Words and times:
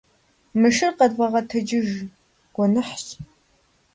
Мы 0.59 0.67
шыр 0.75 0.91
къэдвгъэгъэтэджыж, 0.97 1.89
гуэныхьщ. 2.55 3.05